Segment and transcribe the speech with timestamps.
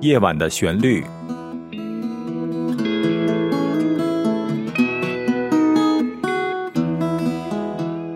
[0.00, 1.04] 夜晚的旋律，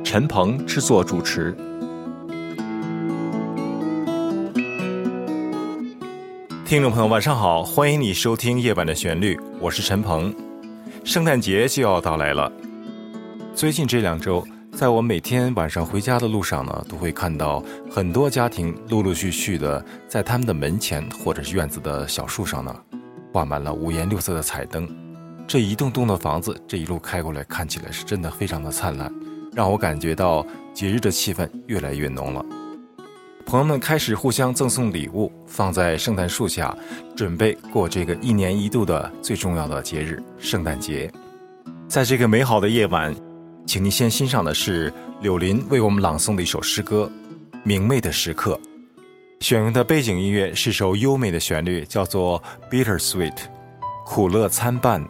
[0.03, 1.55] 陈鹏制作主持。
[6.65, 10.35] 听众朋友，晚上好，欢迎你收听《夜晚的旋律》，我是陈鹏。
[11.05, 12.51] 圣诞节就要到来了，
[13.55, 14.43] 最近这两周。
[14.75, 22.75] 在我每天晚上回家的路上呢，都会看到很多家庭陆陆续续的在他们的门前或者是院子的小树上呢，
[23.33, 24.89] 挂满了五颜六色的彩灯。
[25.47, 29.13] 这一栋栋的房子，这一路开过来，看起来是真的非常的灿烂，
[29.53, 32.45] 让我感觉到节日的气氛越来越浓了。
[33.47, 36.77] 朋友们开始互相赠送礼物，放在圣诞树下，
[37.15, 41.09] 准备过这个一年一度的最重要的节日——圣诞节。
[41.87, 43.15] 在这个美好的夜晚。
[43.67, 47.11] 请您先欣赏的是柳林为我们朗诵的一首诗歌
[47.65, 48.61] 《明媚的时刻》，
[49.45, 52.41] 选用的背景音乐是首优美的旋律，叫做
[52.71, 53.33] 《Bitter Sweet》，
[54.05, 55.05] 苦乐参半。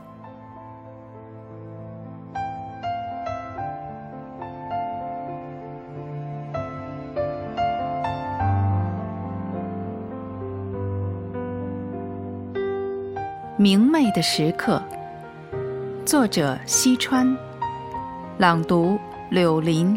[13.59, 14.83] 明媚的时刻，
[16.07, 17.37] 作者西川。
[18.37, 18.99] 朗读：
[19.31, 19.97] 柳林。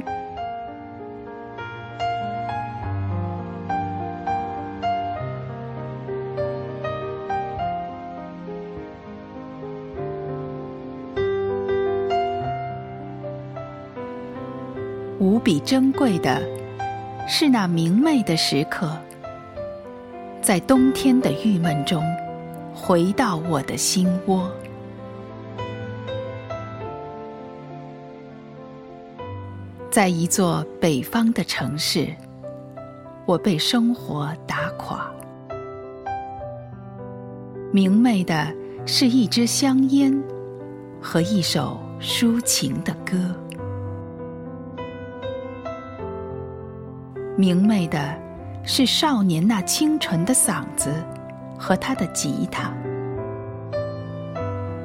[15.19, 16.39] 无比珍贵的
[17.27, 18.95] 是那明媚的时刻，
[20.43, 22.03] 在冬天的郁闷中，
[22.71, 24.47] 回到我的心窝。
[29.97, 32.07] 在一座北方的城市，
[33.25, 35.11] 我被生活打垮。
[37.73, 38.53] 明媚的
[38.86, 40.15] 是一支香烟
[41.02, 43.17] 和一首抒情的歌。
[47.36, 48.15] 明媚的
[48.63, 50.93] 是少年那清纯的嗓子
[51.57, 52.71] 和他的吉他。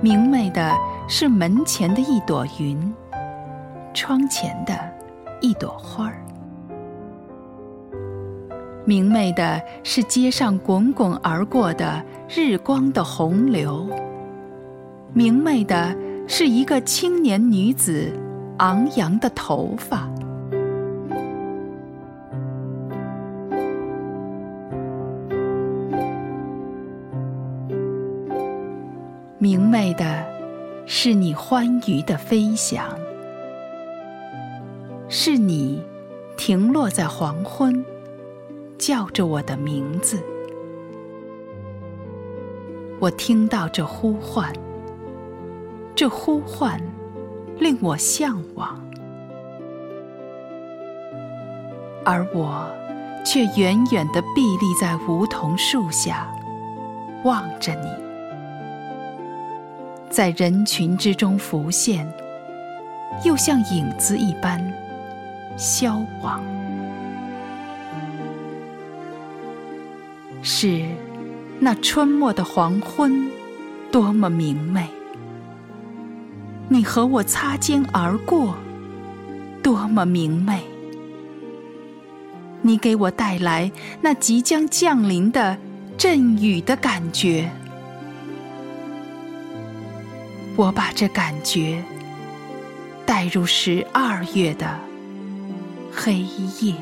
[0.00, 0.74] 明媚的
[1.06, 2.94] 是门前的一朵云，
[3.92, 4.91] 窗前的。
[5.42, 6.25] 一朵花儿，
[8.84, 13.88] 明媚的是街上滚滚而过的日光的洪流；
[15.12, 15.97] 明媚的
[16.28, 18.12] 是一个青年女子
[18.58, 20.08] 昂扬的头发；
[29.38, 30.25] 明媚的
[30.86, 32.86] 是你欢愉的飞翔。
[35.14, 35.78] 是你，
[36.38, 37.84] 停落在黄昏，
[38.78, 40.18] 叫着我的名字。
[42.98, 44.50] 我听到这呼唤，
[45.94, 46.80] 这呼唤
[47.58, 48.82] 令我向往，
[52.06, 52.66] 而我
[53.22, 56.26] 却远远地屹立在梧桐树下，
[57.22, 57.86] 望着你，
[60.08, 62.10] 在人群之中浮现，
[63.26, 64.81] 又像影子一般。
[65.56, 66.42] 消亡，
[70.42, 70.84] 是
[71.60, 73.30] 那春末的黄昏，
[73.90, 74.88] 多么明媚！
[76.68, 78.56] 你和我擦肩而过，
[79.62, 80.62] 多么明媚！
[82.62, 83.70] 你给我带来
[84.00, 85.56] 那即将降临的
[85.98, 87.50] 阵雨的感觉，
[90.56, 91.84] 我把这感觉
[93.04, 94.91] 带入十二月的。
[95.94, 96.20] 黑
[96.60, 96.75] 夜。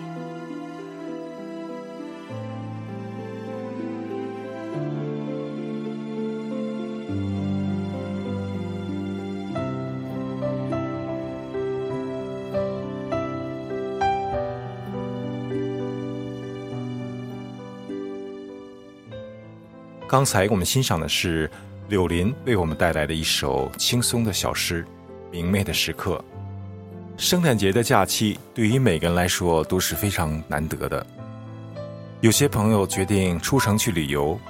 [20.11, 21.49] 刚才我们欣赏的是
[21.89, 24.83] 柳林为我们带来的一首轻松的小诗
[25.31, 26.23] 《明媚的时刻》。
[27.21, 31.07] 圣诞节的假期对于每个人来说都是非常难得的。
[32.23, 34.41] 有些朋友决定出城去旅游，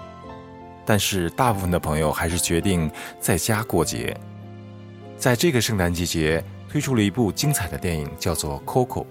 [0.86, 2.88] 但是大部分的朋友还是决定
[3.18, 4.16] 在家过节。
[5.18, 9.02] 在这个圣诞季节，推出了一部精彩的电影，叫做《Coco》。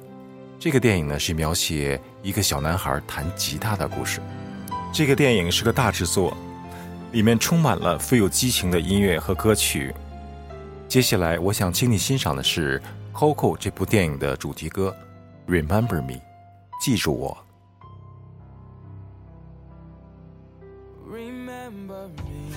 [0.58, 4.22] 这个电影呢是描写一个小男孩弹吉他的故事。
[4.94, 6.36] 这个电影是个大制作，
[7.12, 9.94] 里面充满了富有激情的音乐和歌曲。
[10.88, 12.82] 接下来，我想请你欣赏的是。
[13.14, 14.96] coco 这部电影的主题歌
[15.48, 16.20] remember me
[16.82, 17.38] 记住我
[21.08, 22.54] remember me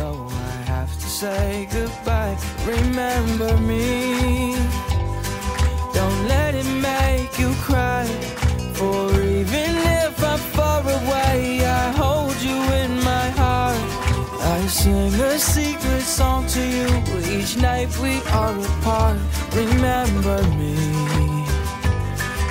[0.00, 2.36] oh i have to say goodbye
[2.66, 4.54] remember me
[5.94, 8.04] don't let it make you cry
[8.74, 13.76] for even if i'm far away i hold you in my heart
[14.42, 19.18] i sing a secret song to you with each night we are apart.
[19.54, 20.74] Remember me.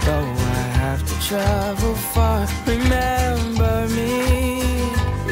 [0.06, 4.62] Though I have to travel far, remember me.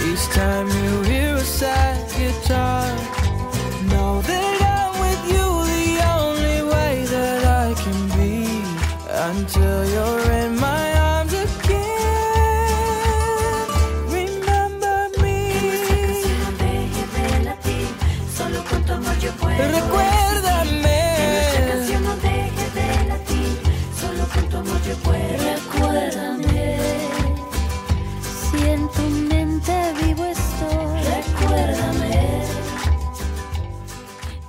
[0.08, 2.93] Each time you hear a sad guitar,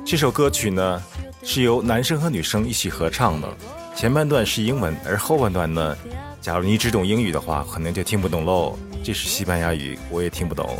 [0.05, 1.03] 这首歌曲呢
[1.43, 3.49] 是由男生和女生一起合唱的，
[3.97, 5.97] 前半段是英文，而后半段呢，
[6.43, 8.79] 假如你只懂英语的话，可能就听不懂喽。
[9.03, 10.79] 这是西班牙语，我也听不懂。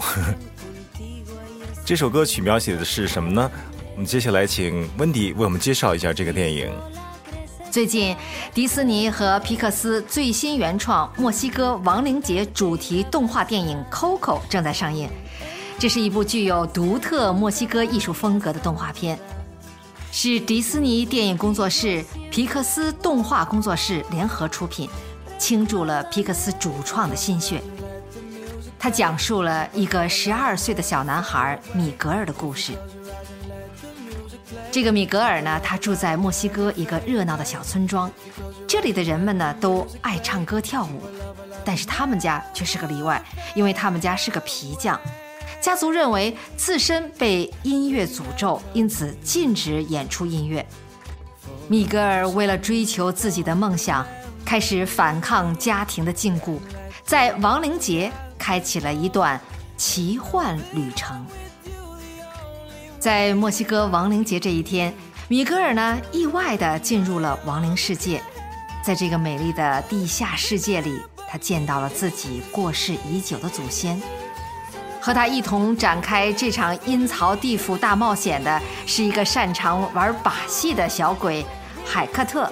[1.85, 3.51] 这首歌曲描写的是什么呢？
[3.95, 6.71] 我们接下来请温迪为我们介绍一下这个电影。
[7.71, 8.17] 最近，
[8.53, 15.09] 迪士尼和皮克斯最新原创墨西哥亡灵节主题动画电影《Coco》正在上映。
[15.79, 19.19] 这是一部具有独特墨西哥艺术风格的动画片，
[20.11, 24.89] 是迪士尼电影工作室、皮克斯动画工作室联合出品，
[25.39, 27.61] 倾注了皮克斯主创的心血。
[28.79, 32.73] 它讲述了一个十二岁的小男孩米格尔的故事。
[34.71, 38.11] 这个米格尔呢，他住在墨西哥一个热闹的小村庄，
[38.67, 41.03] 这里的人们呢都爱唱歌跳舞，
[41.65, 43.23] 但是他们家却是个例外，
[43.55, 45.01] 因为他们家是个皮匠，
[45.65, 50.65] 家族认为自身被音乐诅咒，因此禁止演出音乐。
[51.69, 54.07] 米格尔为了追求自己的梦想，
[54.45, 56.59] 开始反抗家庭的禁锢，
[57.03, 59.41] 在亡灵节开启了一段
[59.79, 61.25] 奇幻旅程。
[62.99, 64.93] 在墨西哥亡灵节这一天，
[65.29, 68.23] 米格尔呢意外地进入了亡灵世界，
[68.85, 73.99] 在这个美丽的地下世界里，他见到了自己过世已久的祖先。
[75.05, 81.45] 和他一同展开这场阴曹地府大冒险的是一个擅长玩把戏的小鬼
[81.85, 82.51] 海克特。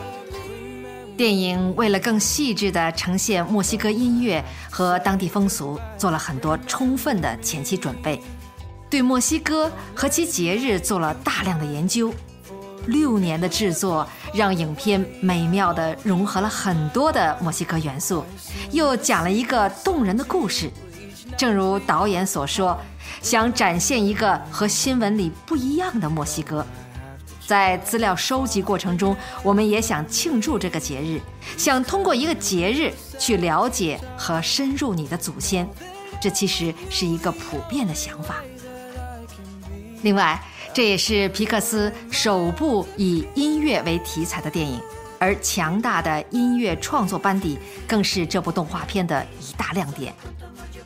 [1.16, 8.20] 电影为了更细致地呈现墨西哥音乐和当地风俗，做了很多充分的前期准备。
[8.90, 12.12] 对墨西哥和其节日做了大量的研究，
[12.84, 18.22] 六年的制作让影片美妙地融合了很多的墨西哥元素，
[18.72, 20.70] 又讲了一个动人的故事。
[21.36, 22.78] 正如导演所说，
[23.20, 26.64] 想展现一个和新闻里不一样的墨西哥。
[27.46, 31.20] 在资料收集过程中，我们也想庆祝这个节日，
[31.58, 35.68] 想通过一个节日去了解和深入你的祖先。
[36.20, 38.36] 这其实是一个普遍的想法。
[40.02, 40.40] 另外，
[40.72, 44.80] 这也是皮克斯首部以音乐为题材的电影，
[45.22, 50.12] 而强大的音乐创作班底更是这部动画片的一大亮点。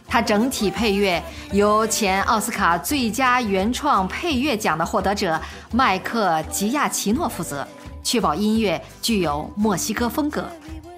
[0.07, 5.41] 它整体配乐由前奥斯卡最佳原创配乐奖的获得者
[5.73, 7.67] 麦克吉亚奇诺负责，
[8.03, 10.47] 确保音乐具有墨西哥风格。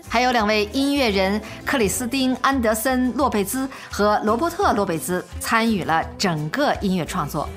[0.08, 7.48] 还有两位音乐人克里斯汀·安德森·洛贝兹和罗伯特·洛贝兹参与了整个音乐创作。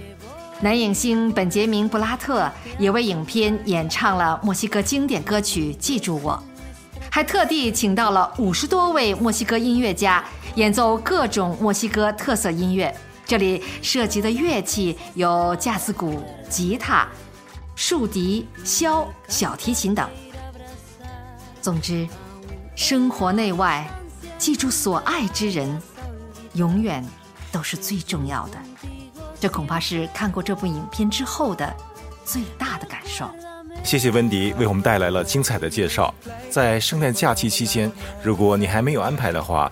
[0.62, 6.34] 男影星本杰明·布拉特也为影片演唱了墨西哥经典歌曲《记住我》，
[7.10, 12.96] 还特地请到了五十多位墨西哥音乐家演奏各种墨西哥特色音乐。
[13.26, 17.08] 这里涉及的乐器有架子鼓、吉他、
[17.76, 20.08] 竖笛、箫、小提琴等。
[21.60, 22.08] 总之，
[22.76, 23.90] 生活内外，
[24.38, 25.82] 记住所爱之人，
[26.54, 27.04] 永远
[27.52, 28.58] 都是最重要的。
[29.42, 31.76] 这恐怕是看过这部影片之后的
[32.24, 33.28] 最大的感受。
[33.84, 36.14] 谢谢温迪为我们带来了精彩的介绍。
[36.48, 39.72] 在圣诞假期期间，如果你还没有安排的话，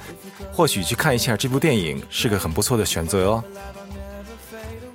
[0.52, 3.44] 或许去看一下这部电影是个很不错的选择哦。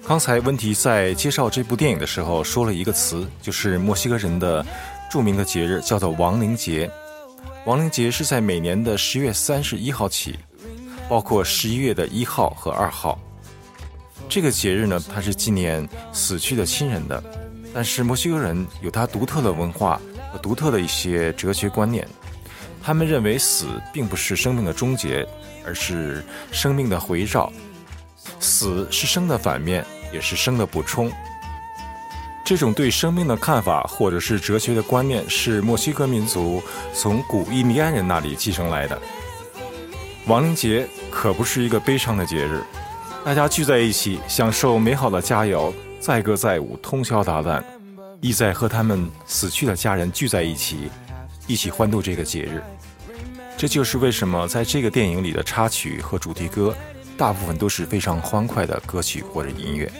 [0.04, 4.66] 刚才温迪在介绍这部电影的时候说了一个词，就是墨西哥人的
[5.09, 6.90] 著名的节日叫做亡灵节。
[7.64, 10.37] 亡灵节是在每年的十月三十一号起，
[11.09, 13.16] 包括十一月的一号和二号。
[14.28, 17.23] 这个节日呢，它是纪念死去的亲人的。
[17.73, 20.00] 但是墨西哥人有他独特的文化
[20.33, 22.07] 和独特的一些哲学观念，
[22.83, 25.26] 他们认为死并不是生命的终结，
[25.66, 27.52] 而是生命的回绕。
[28.38, 31.11] 死是生的反面，也是生的补充。
[32.45, 36.62] 这种对生命的看法，或者是哲学的观念，是墨西哥民族
[36.93, 39.00] 从古印第安人那里继承来的。
[40.26, 42.62] 亡灵节可不是一个悲伤的节日，
[43.25, 47.64] 大家聚在一起，享受美好的佳肴，载歌载舞，通宵达旦，
[48.21, 50.90] 意在和他们死去的家人聚在一起，
[51.47, 52.62] 一起欢度这个节日。
[53.57, 56.76] 这就是为什么在这个电影里的插曲和主题歌，
[57.16, 59.90] 大部分都是非常欢快的歌曲或者音乐。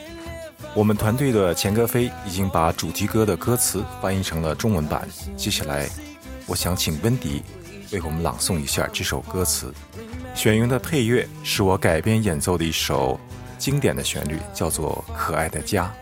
[0.75, 5.09] 我们团队的钱歌飞已经把主题歌的歌词翻译成了中文版。
[5.35, 5.88] 接下来，
[6.45, 7.43] 我想请温迪
[7.92, 9.72] 为我们朗诵一下这首歌词。
[10.34, 13.18] 选用的配乐是我改编演奏的一首
[13.58, 15.92] 经典的旋律，叫做《可爱的家》。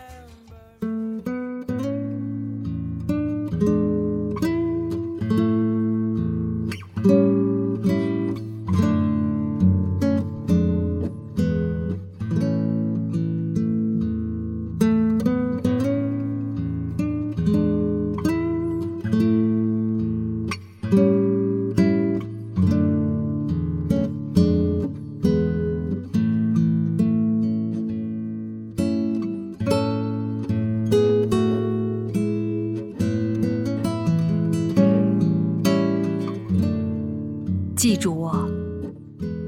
[37.83, 38.47] 记住我，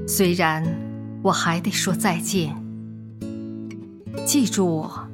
[0.06, 0.62] 虽然
[1.22, 2.54] 我还得说再见。
[4.26, 5.08] 记住我，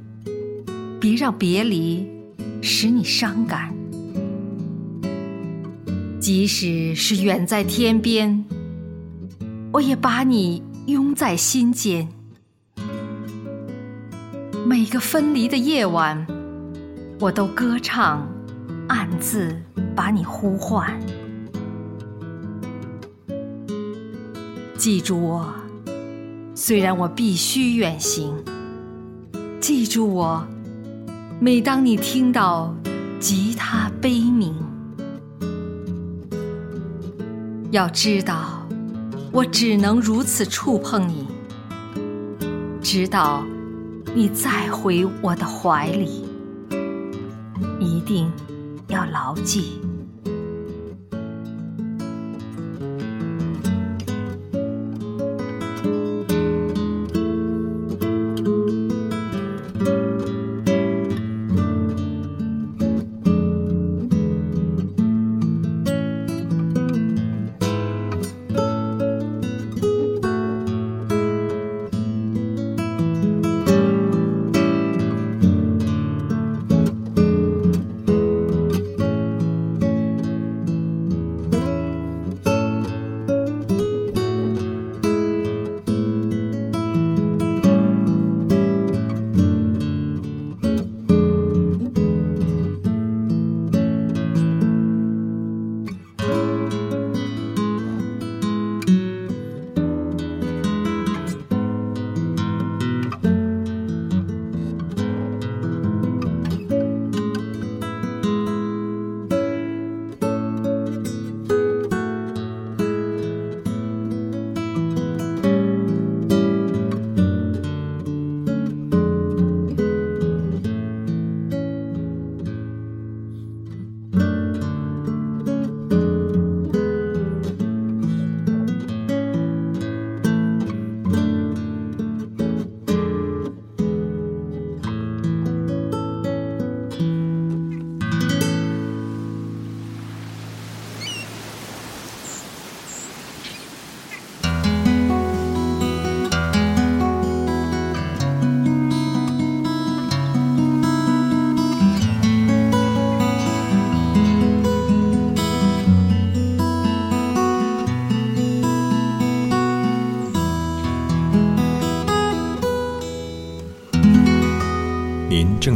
[0.98, 2.04] 别让别离
[2.60, 3.72] 使你伤感。
[6.18, 8.44] 即使是远在天边，
[9.72, 12.08] 我也把你拥在心间。
[14.66, 16.26] 每个分离的夜晚，
[17.20, 18.26] 我都歌唱，
[18.88, 19.56] 暗自
[19.94, 21.00] 把你呼唤。
[24.82, 25.54] 记住我，
[26.56, 28.34] 虽然我必须远行。
[29.60, 30.44] 记住我，
[31.38, 32.74] 每当你听到
[33.20, 34.52] 吉他悲鸣，
[37.70, 38.66] 要知道，
[39.30, 41.28] 我只能如此触碰你，
[42.82, 43.44] 直到
[44.16, 46.24] 你再回我的怀里。
[47.78, 48.28] 一定
[48.88, 49.80] 要牢记。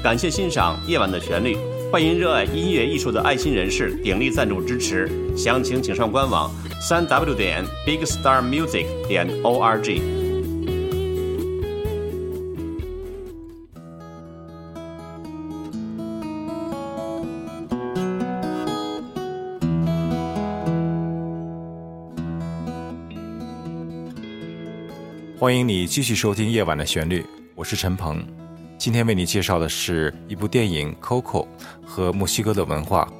[0.00, 1.56] 感谢欣赏夜晚的旋律。
[1.90, 5.10] 欢迎热爱音乐艺术的爱心人士鼎力赞助支持。
[5.36, 10.00] 详情请上官网三 w 点 big star music 点 org
[25.40, 27.24] 欢迎你继续收听夜晚的旋律
[27.56, 28.47] 我是陈鹏。
[28.78, 31.44] 今天为你介绍的是一部电影《Coco》
[31.84, 33.12] 和墨西哥的文化。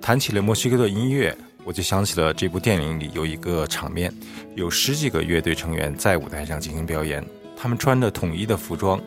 [0.00, 4.12] 谈起了墨西哥的音乐，我就想起了这部电影里有一个场面，
[4.56, 7.24] 有十几个乐队成员在舞台上进行表演，
[7.56, 9.00] 他们穿着统一的服装，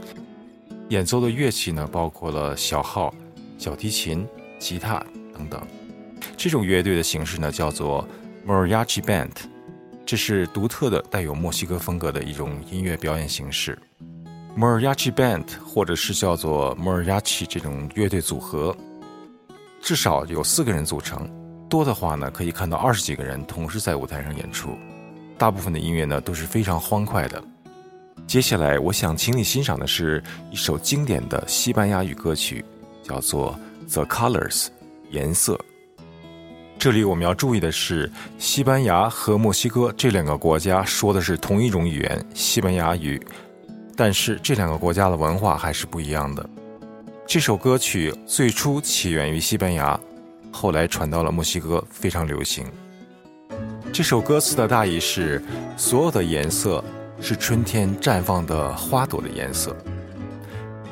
[0.88, 3.14] 演奏的乐器呢包括了小号、
[3.58, 4.26] 小提琴、
[4.58, 5.62] 吉他等等。
[6.38, 8.08] 这种乐队的形式呢叫做
[8.48, 9.32] Mariachi Band。
[10.06, 13.78] 这是独特的、带有墨西哥风格的一种音乐表演形式
[14.58, 18.76] ，Mariachi Band，或者是叫做 Mariachi 这种乐队组合，
[19.82, 21.30] 至少有四个人组成，
[21.70, 24.78] 多的话呢可以看到二十几个人同时在舞台上演出。
[25.38, 27.44] 大部分的音乐呢都是非常欢快的。
[28.26, 32.64] 接下来我想请你欣赏的是一首经典的西班牙语歌曲，
[33.04, 33.54] 叫做
[33.94, 34.66] 《The Colors》，
[35.12, 35.60] 颜色。
[36.80, 43.22] 这里我们要注意的是，西班牙和墨西哥这两个国家说的是同一种语言——西班牙语，
[43.96, 46.48] 但是这两个国家的文化还是不一样的。
[47.26, 50.00] 这首歌曲最初起源于西班牙，
[50.52, 52.66] 后来传到了墨西哥，非常流行。
[53.94, 55.42] 这首歌词的大意是：
[55.78, 56.84] 所有的颜色
[57.22, 59.76] 是春天绽放的花朵的颜色，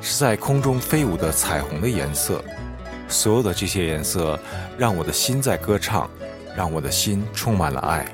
[0.01, 2.43] 是在空中飞舞的彩虹的颜色。
[3.09, 4.39] 所有的这些颜色，
[4.77, 6.09] 让我的心在歌唱，
[6.55, 8.09] 让我的心充满了爱。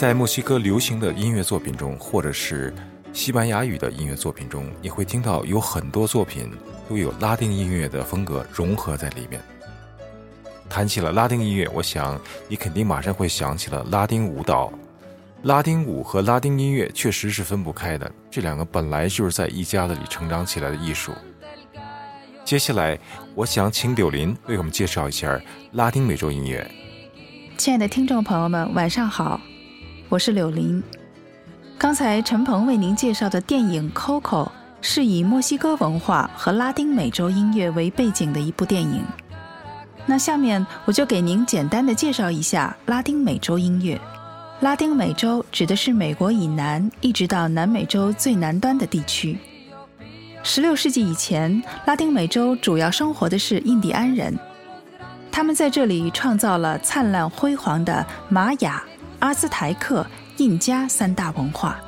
[0.00, 2.72] 在墨西哥流行的音乐作品中，或者是
[3.12, 6.50] 西班牙语的音乐作品中，你会听到有很多作品
[6.88, 9.38] 都有拉丁音乐的风格融合在里面。
[10.70, 14.72] 谈起了拉丁音乐，我想你肯定马上会想起了拉丁舞蹈。
[15.42, 21.12] 拉丁舞和拉丁音乐确实是分不开的，这两个本来就是在一家子里成长起来的艺术。
[22.42, 22.98] 接下来，
[23.34, 25.38] 我想请柳林为我们介绍一下
[25.72, 26.66] 拉丁美洲音乐。
[27.58, 29.38] 亲爱的听众朋友们，晚上好。
[30.10, 30.82] 我是柳林。
[31.78, 34.44] 刚才陈鹏为您介绍的电影《Coco》
[34.80, 39.04] 是以墨西哥文化和拉丁美洲音乐为背景的一部电影。
[40.06, 44.00] 那下面我就给您简单的介绍一下拉丁美洲音乐。
[44.58, 49.38] 拉丁美洲指的是美国以南一直到南美洲最南端的地区。
[50.42, 54.36] 十六世纪以前，拉丁美洲主要生活的是印第安人，
[55.30, 58.82] 他们在这里创造了灿烂辉煌的玛雅。
[59.20, 60.04] 阿兹台克、
[60.38, 61.78] 印加三大文化。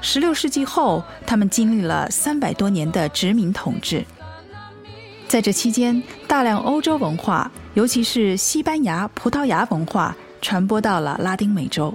[0.00, 4.04] 十六世纪后，他们经历了三百多年的殖民统治。
[5.26, 11.94] 在这期间，大量欧洲文化，尤其是西班牙、葡萄牙文化，传播到了拉丁美洲。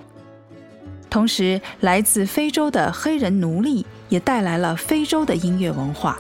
[1.10, 6.18] 同时，来自非洲的黑人奴隶也带来了非洲的音乐文化。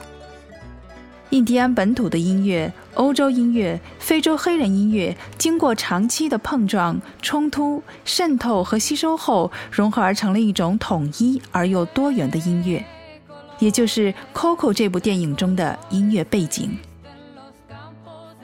[1.31, 12.83] 印第安本土的音乐、欧洲音乐、非洲黑人音乐，经过长期的碰撞、冲突、渗透和吸收后，融合而成了一种统一而又多元的音乐，
[13.59, 16.75] 也就是《Coco》这部电影中的音乐背景。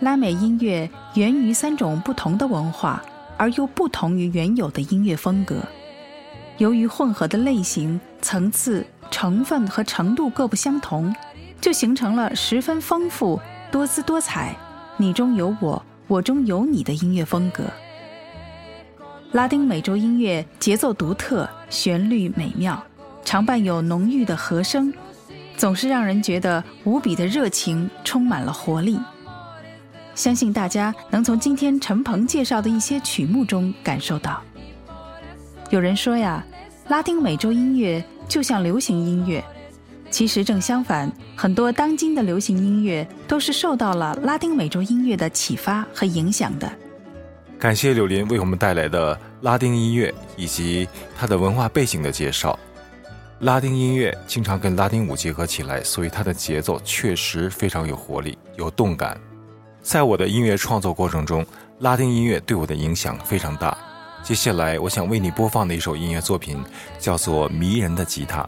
[0.01, 3.03] 拉美音乐源于三种不同的文化，
[3.37, 5.55] 而又不同于原有的音乐风格。
[6.59, 11.13] 由于混合的类型、层次、成分和程度各不相同。
[11.61, 13.39] 就形成了十分丰富、
[13.73, 14.55] 多姿多彩、
[14.97, 17.63] 你中有我、我中有你的音乐风格。
[19.31, 22.79] 拉丁美洲音乐节奏独特，旋律美妙，
[23.25, 24.93] 常伴有浓郁的和声，
[25.57, 28.99] 总是让人觉得无比的热情，充满了活力。
[30.13, 34.39] 相信大家能从今天陈鹏介绍的一些曲目中感受到。
[35.71, 36.45] 有人说呀，
[36.89, 39.43] 拉丁美洲音乐就像流行音乐。
[40.13, 46.71] 其实正相反，很多当今的流行音乐都是受到了拉丁美洲音乐的启发和影响的。
[47.57, 52.59] 感谢柳林为我们带来的拉丁音乐以及它的文化背景的介绍。
[53.39, 59.19] 拉丁音乐经常跟拉丁舞结合起来，所以它的节奏确实非常有活力、有动感。
[59.81, 61.43] 在我的音乐创作过程中，
[61.79, 63.75] 拉丁音乐对我的影响非常大。
[64.21, 66.63] 接下来，我想为你播放的一首音乐作品
[66.99, 68.41] 叫做《迷人的吉他》。《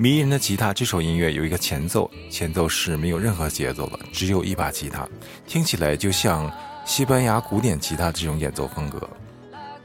[0.00, 5.06] 迷人的吉他》这首音乐有一个前奏，前奏是没有任何节奏的，只有一把吉他，
[5.46, 6.50] 听起来就像
[6.86, 9.06] 西班牙古典吉他这种演奏风格。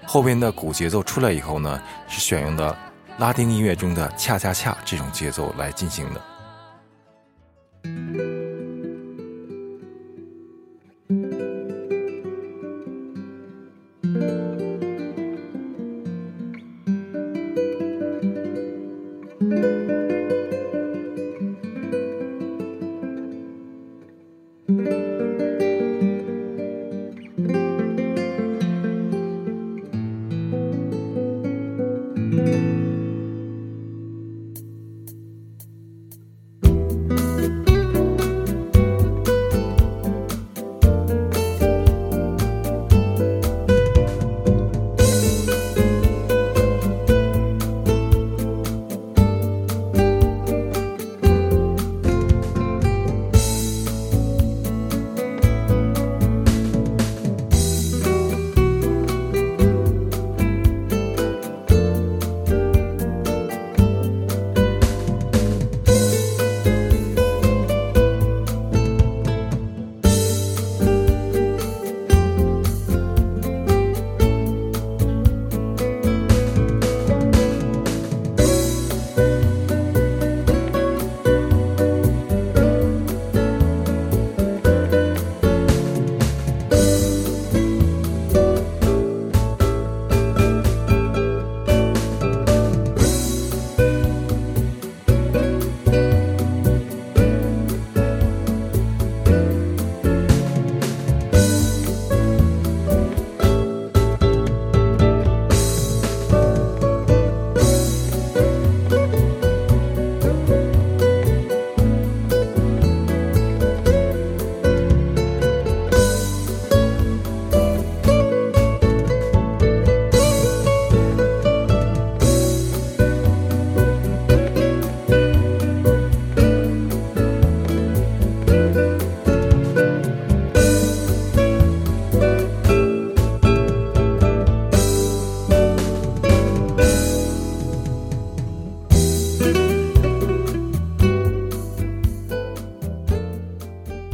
[0.05, 2.73] 后边的鼓节奏出来以后呢，是选用的
[3.17, 6.21] 拉丁音乐中的恰恰恰这种节奏来进行的。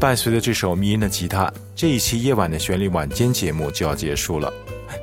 [0.02, 4.52] 伴随着这首迷人的吉他，这一期夜晚的旋律晚间节目就要结束了。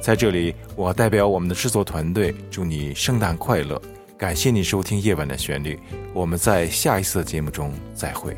[0.03, 3.81] 在这里，我代表我们的制作团队祝你圣诞快乐，
[4.19, 5.79] 感谢你收听夜晚的旋律。
[6.13, 8.37] 我们在下一次的节目中再会。